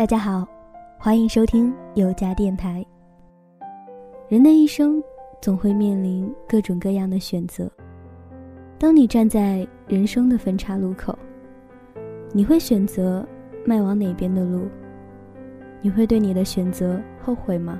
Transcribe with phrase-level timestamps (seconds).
[0.00, 0.48] 大家好，
[0.96, 2.82] 欢迎收听有家电台。
[4.30, 4.98] 人的一生
[5.42, 7.70] 总会面临各种各样的选择。
[8.78, 11.14] 当你站在人生的分岔路口，
[12.32, 13.28] 你会选择
[13.62, 14.66] 迈往哪边的路？
[15.82, 17.78] 你会对你的选择后悔吗？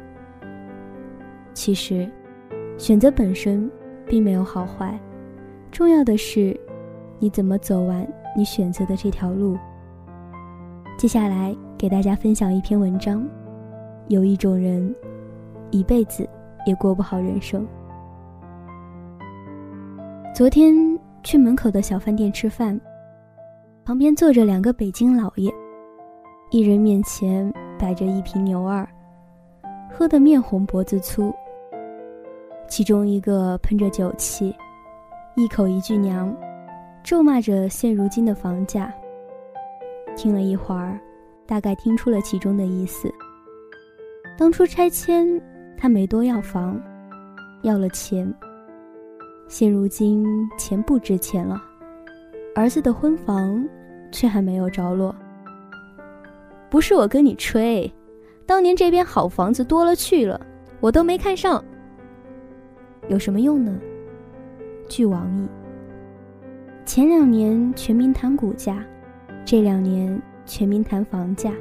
[1.54, 2.06] 其实，
[2.76, 3.66] 选择本身
[4.04, 5.00] 并没有好坏，
[5.72, 6.54] 重要的是
[7.18, 9.56] 你怎么走完你选择的这条路。
[11.00, 13.26] 接下来给大家分享一篇文章：
[14.08, 14.94] 有一种人，
[15.70, 16.28] 一辈子
[16.66, 17.66] 也过不好人生。
[20.34, 20.74] 昨天
[21.22, 22.78] 去门口的小饭店吃饭，
[23.82, 25.50] 旁边坐着两个北京老爷，
[26.50, 28.86] 一人面前摆着一瓶牛二，
[29.90, 31.34] 喝得面红脖子粗。
[32.68, 34.54] 其中一个喷着酒气，
[35.34, 36.30] 一口一句娘，
[37.02, 38.92] 咒骂着现如今的房价。
[40.16, 41.00] 听了一会儿，
[41.46, 43.12] 大概听出了其中的意思。
[44.38, 45.40] 当初拆迁，
[45.76, 46.80] 他没多要房，
[47.62, 48.32] 要了钱。
[49.48, 50.24] 现如今
[50.56, 51.60] 钱不值钱了，
[52.54, 53.66] 儿子的婚房
[54.12, 55.14] 却还没有着落。
[56.70, 57.92] 不是我跟你吹，
[58.46, 60.40] 当年这边好房子多了去了，
[60.80, 61.62] 我都没看上。
[63.08, 63.76] 有什么用呢？
[64.88, 65.48] 据网易，
[66.84, 68.84] 前两年全民谈股价，
[69.44, 71.52] 这两年全民谈房价。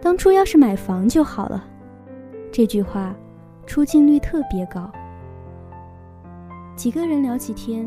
[0.00, 1.64] 当初要是买房就好了，
[2.50, 3.14] 这句话
[3.66, 4.90] 出镜率特别高。
[6.74, 7.86] 几个人聊起天，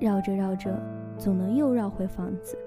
[0.00, 0.76] 绕着绕着，
[1.16, 2.58] 总能又绕回房子。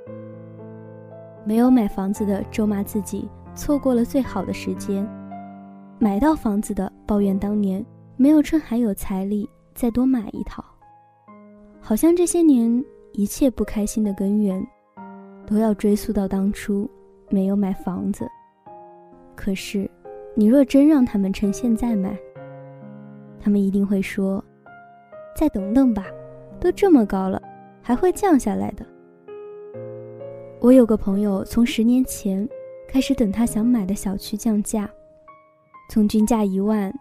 [1.45, 5.07] 没有买房子的咒骂自己错过了最好的时间，
[5.99, 7.85] 买到房子的抱怨当年。
[8.19, 10.65] 没有趁还有财力再多买一套，
[11.79, 12.83] 好像这些年
[13.13, 14.65] 一切不开心的根源，
[15.47, 16.87] 都要追溯到当初
[17.29, 18.27] 没有买房子。
[19.35, 19.89] 可是，
[20.35, 22.15] 你若真让他们趁现在买，
[23.39, 24.43] 他们一定会说
[25.35, 26.05] ：“再等等吧，
[26.59, 27.41] 都这么高了，
[27.81, 28.85] 还会降下来的。”
[30.61, 32.47] 我有个朋友，从十年前
[32.87, 34.87] 开始等他想买的小区降价，
[35.89, 36.93] 从均价一万。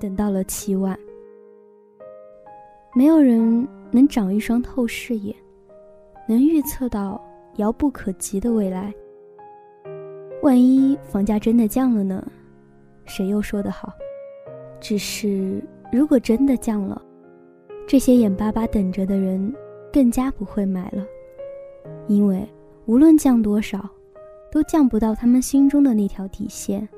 [0.00, 0.98] 等到了七万，
[2.94, 5.34] 没有人能长一双透视眼，
[6.28, 7.18] 能预测到
[7.56, 8.92] 遥不可及的未来。
[10.42, 12.26] 万一房价真的降了呢？
[13.04, 13.92] 谁又说得好？
[14.80, 15.62] 只是
[15.92, 17.00] 如果真的降了，
[17.86, 19.54] 这些眼巴巴等着的人
[19.92, 21.04] 更加不会买了，
[22.08, 22.46] 因为
[22.86, 23.88] 无论降多少，
[24.50, 26.88] 都降不到他们心中的那条底线。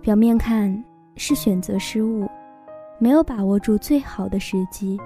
[0.00, 0.84] 表面看。
[1.16, 2.26] 是选择失误，
[2.98, 4.98] 没有把握住最好的时机。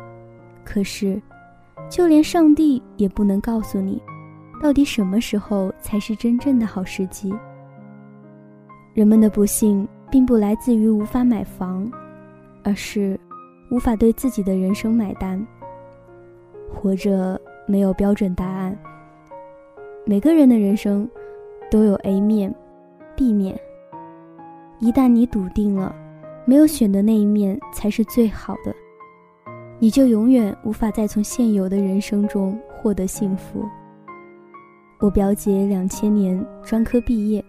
[0.62, 1.20] 可是，
[1.90, 4.00] 就连上帝也不能告诉你，
[4.64, 7.30] 到底什么时候才是真正的好时机。
[8.94, 11.86] 人们的不幸并不来自于无法买房，
[12.62, 13.20] 而是
[13.70, 15.46] 无法对自己的人生买单。
[16.72, 18.74] 活着没有标准答案，
[20.06, 21.06] 每个人的人生
[21.70, 22.50] 都有 A 面、
[23.14, 23.60] B 面。
[24.78, 25.94] 一旦你笃定了。
[26.46, 28.74] 没有选的那一面才是最好的，
[29.78, 33.62] 你就永远无法再从现有的人生中获得幸福。
[35.04, 37.44] 我表姐两千年专科毕业，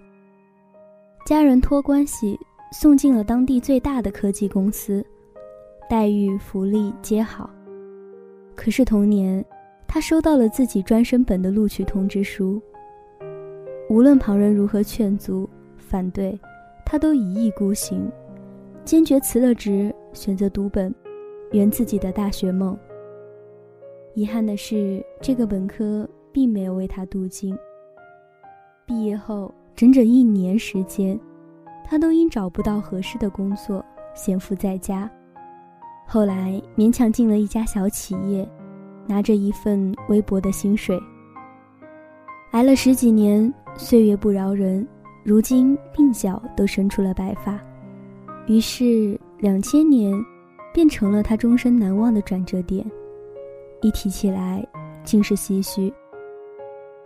[1.25, 2.37] 家人托关系
[2.73, 5.01] 送进了当地最大的科技公司，
[5.89, 7.49] 待遇福利皆好。
[8.55, 9.41] 可是同年，
[9.87, 12.61] 她收到了自己专升本的录取通知书。
[13.89, 16.37] 无论旁人如何劝阻反对，
[16.85, 18.11] 她都一意孤行。
[18.83, 20.93] 坚决辞了职，选择读本，
[21.53, 22.77] 圆自己的大学梦。
[24.13, 26.05] 遗憾的是，这个本科
[26.35, 27.57] 并没有为他镀金。
[28.85, 31.17] 毕业后整整一年时间，
[31.85, 33.83] 他都因找不到合适的工作
[34.13, 35.09] 闲赋在家。
[36.05, 38.45] 后来勉强进了一家小企业，
[39.07, 41.01] 拿着一份微薄的薪水。
[42.51, 44.85] 挨了十几年，岁月不饶人，
[45.23, 47.57] 如今鬓角都生出了白发。
[48.45, 50.13] 于是，两千年
[50.73, 52.85] 变成了他终身难忘的转折点。
[53.81, 54.67] 一提起来，
[55.05, 55.93] 尽是唏嘘。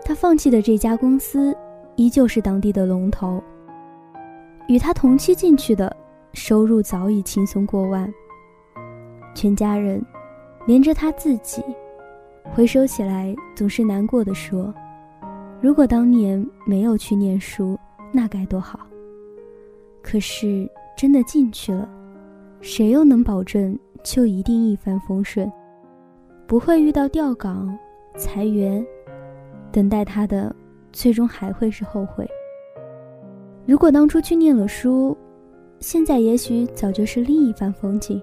[0.04, 1.56] 他放弃的这家公司，
[1.96, 3.42] 依旧是当地的龙头。
[4.68, 5.96] 与他同期进去的，
[6.34, 8.12] 收入早已轻松过万。
[9.36, 10.04] 全家人，
[10.66, 11.64] 连着他自己，
[12.54, 14.74] 回首起来总是难过的说
[15.62, 17.78] ：“如果当年没有去念书，
[18.12, 18.80] 那该多好。”
[20.02, 20.70] 可是。
[20.98, 21.90] 真的进去了，
[22.60, 25.50] 谁又能保证就一定一帆风顺，
[26.46, 27.74] 不会遇到调岗、
[28.18, 28.86] 裁员？
[29.72, 30.56] 等待他的，
[30.92, 32.28] 最终还会是后悔。
[33.66, 35.16] 如果当初去念了书，
[35.80, 38.22] 现在也许早就是另一番风景。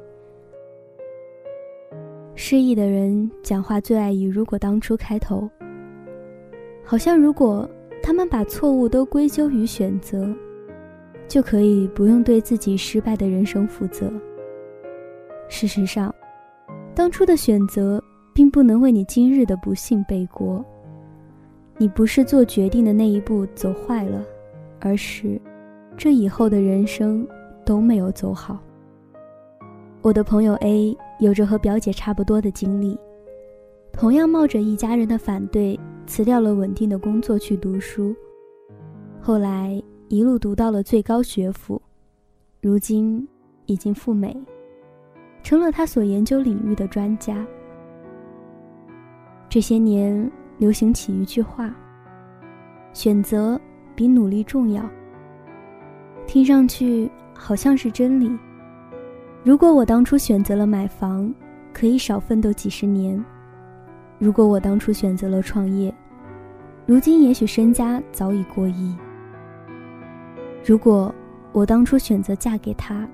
[2.35, 5.49] 失意的人讲话最爱以“如果当初”开头，
[6.85, 7.69] 好像如果
[8.03, 10.29] 他们把错误都归咎于选择，
[11.27, 14.13] 就可以不用对自己失败的人生负责。
[15.49, 16.15] 事实上，
[16.95, 18.03] 当初的选择
[18.35, 20.65] 并不能为你今日的不幸背锅。
[21.79, 24.25] 你不是做决定的那一步走坏了，
[24.81, 25.39] 而是
[25.95, 27.27] 这以后的人生
[27.67, 28.59] 都没有走好。
[30.01, 32.99] 我的朋友 A 有着和表姐差不多的经历，
[33.93, 38.17] 同样冒着一家人的反对，辞掉了稳定的工作去读书，
[39.21, 41.83] 后来一路读到了最高学府，
[42.63, 43.29] 如今
[43.67, 44.35] 已经赴美，
[45.43, 47.47] 成了他所研究领域的专家。
[49.51, 50.33] 这些年。
[50.59, 51.71] 流行起一句话
[52.93, 53.61] ：“选择
[53.95, 54.83] 比努力重要。”
[56.27, 58.37] 听上去好像是真理。
[59.45, 61.33] 如果我当初选择了买房，
[61.73, 63.23] 可以少奋斗几十年；
[64.19, 65.95] 如果我当初选择了创业，
[66.85, 68.97] 如今也许身家早已过亿；
[70.65, 71.15] 如果
[71.53, 73.07] 我当初选择嫁给他，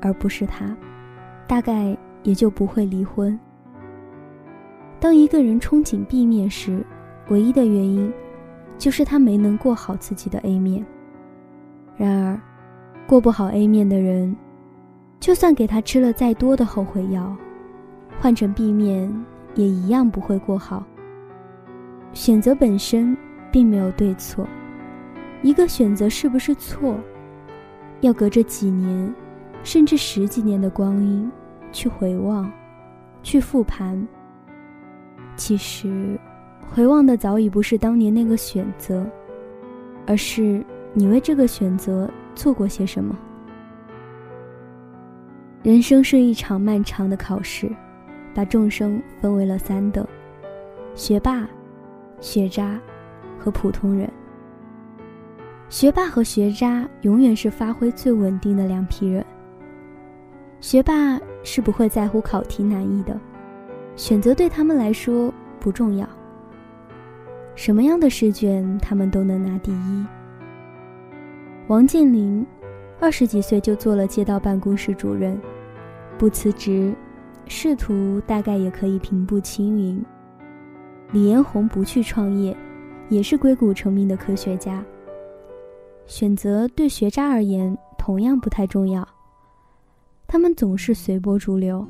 [0.00, 0.76] 而不是他，
[1.48, 3.36] 大概也就不会离婚。
[4.98, 6.84] 当一个人憧憬 B 面时，
[7.28, 8.12] 唯一的原因
[8.78, 10.84] 就是他没能过好自己的 A 面。
[11.96, 12.40] 然而，
[13.06, 14.34] 过不好 A 面的人，
[15.20, 17.36] 就算给他吃了再多的后悔药，
[18.18, 19.12] 换成 B 面
[19.54, 20.84] 也一样不会过好。
[22.12, 23.16] 选择本身
[23.52, 24.46] 并没有对错，
[25.42, 26.96] 一个选择是不是错，
[28.00, 29.14] 要隔着几年，
[29.62, 31.30] 甚至十几年的光阴
[31.70, 32.50] 去回望，
[33.22, 34.06] 去复盘。
[35.36, 36.18] 其实，
[36.72, 39.06] 回望的早已不是当年那个选择，
[40.06, 43.16] 而是你为这个选择做过些什么。
[45.62, 47.70] 人生是一场漫长的考试，
[48.34, 50.06] 把众生分为了三等：
[50.94, 51.46] 学霸、
[52.20, 52.80] 学渣
[53.38, 54.10] 和普通人。
[55.68, 59.24] 学霸和学渣永远是发挥最稳定的两批人。
[60.60, 63.18] 学霸是不会在乎考题难易的。
[63.96, 66.06] 选择对他们来说不重要，
[67.54, 70.06] 什么样的试卷他们都能拿第一。
[71.66, 72.46] 王健林，
[73.00, 75.40] 二十几岁就做了街道办公室主任，
[76.18, 76.94] 不辞职，
[77.46, 80.04] 仕途大概也可以平步青云。
[81.10, 82.54] 李彦宏不去创业，
[83.08, 84.84] 也是硅谷成名的科学家。
[86.04, 89.08] 选择对学渣而言同样不太重要，
[90.26, 91.84] 他们总是随波逐流。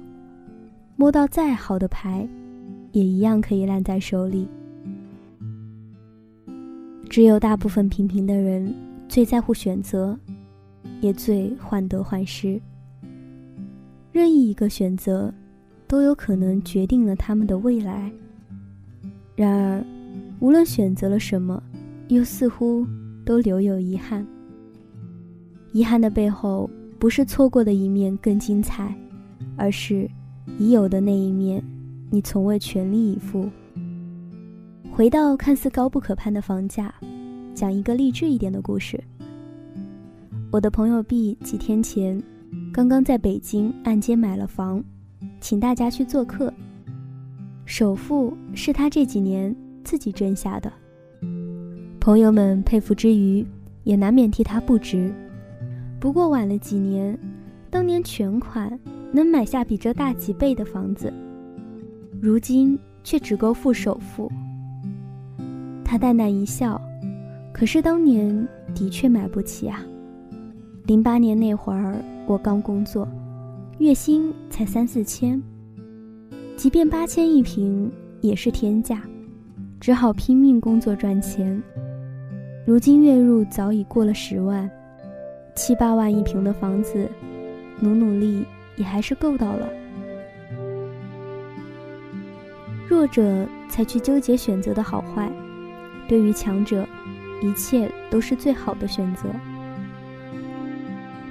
[0.96, 2.26] 摸到再好的牌，
[2.93, 4.48] 也一样可以烂在手里。
[7.08, 8.75] 只有大部分平平的人
[9.08, 10.19] 最在乎选择，
[11.00, 12.60] 也最患得患失。
[14.10, 15.32] 任意一个选择，
[15.87, 18.10] 都有可能决定了他们的未来。
[19.37, 19.84] 然而，
[20.40, 21.62] 无论选择了什么，
[22.08, 22.87] 又似乎
[23.25, 24.26] 都留有遗憾。
[25.72, 28.94] 遗憾的背后，不是错过的一面更精彩，
[29.56, 30.08] 而是。
[30.58, 31.62] 已有的那一面，
[32.10, 33.50] 你从未全力以赴。
[34.91, 36.94] 回到看似高不可攀的房价，
[37.55, 39.03] 讲一个励志一点的故事。
[40.50, 42.22] 我的朋友 B 几天前
[42.72, 44.82] 刚刚在北京按揭买了房，
[45.41, 46.53] 请大家去做客。
[47.67, 50.72] 首付是他这几年自己挣下的。
[52.00, 53.44] 朋友们佩服之余，
[53.82, 55.12] 也难免替他不值。
[55.98, 57.19] 不过晚了几年，
[57.69, 58.79] 当年全款。
[59.17, 61.11] 能买下比这大几倍的房子，
[62.20, 64.31] 如今却只够付首付。
[65.82, 66.79] 他淡淡一笑，
[67.51, 69.82] 可是当年的确买不起啊。
[70.85, 71.96] 零八年那会儿，
[72.27, 73.08] 我刚工作，
[73.79, 75.43] 月薪才三四千，
[76.55, 79.01] 即便八千一平也是天价，
[79.81, 81.63] 只好拼命工作赚钱。
[82.67, 84.70] 如今月入早已过了十万，
[85.55, 87.08] 七八万一平的房子，
[87.81, 88.44] 努努力。
[88.76, 89.68] 也还是够到了。
[92.88, 95.30] 弱者才去纠结选择的好坏，
[96.06, 96.86] 对于强者，
[97.42, 99.28] 一切都是最好的选择。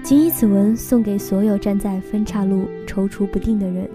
[0.04, 3.90] 谨以此文送给所有站在分岔路踌躇不定的人，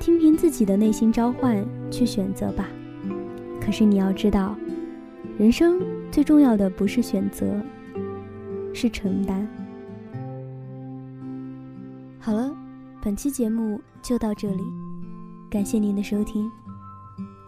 [0.00, 2.68] 听凭自己的内心召唤去选择吧。
[3.60, 4.56] 可是你要知道，
[5.38, 7.60] 人生最重要的不是选择，
[8.72, 9.46] 是承担。
[12.24, 12.54] 好了，
[13.02, 14.62] 本期节目就到这里，
[15.50, 16.48] 感谢您的收听。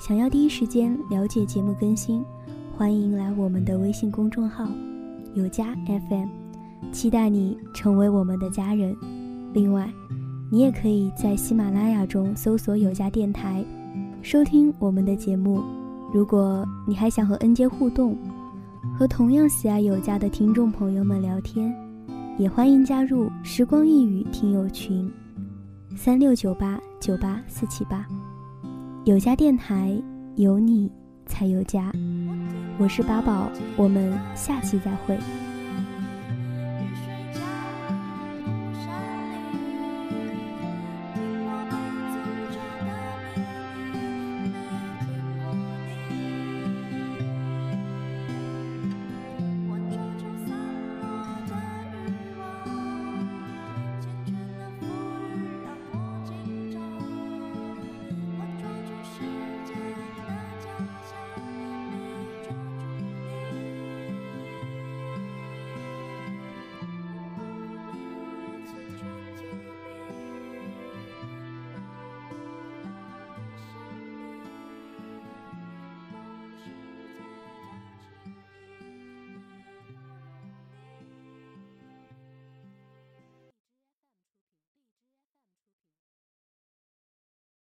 [0.01, 2.25] 想要第一时间了解节目更新，
[2.77, 4.67] 欢迎来我们的微信公众号
[5.33, 6.27] 有家 FM，
[6.91, 8.97] 期待你成为我们的家人。
[9.53, 9.89] 另外，
[10.51, 13.65] 你也可以在喜马拉雅中搜索有家电台，
[14.23, 15.63] 收听我们的节目。
[16.13, 18.19] 如果你还想和恩杰互动，
[18.99, 21.73] 和同样喜爱有家的听众朋友们聊天，
[22.37, 25.09] 也欢迎加入时光一语听友群，
[25.97, 28.05] 三六九八九八四七八。
[29.05, 29.97] 有家电台，
[30.35, 30.91] 有你
[31.27, 31.93] 才有家。
[32.77, 35.17] 我是八宝，我们下期再会。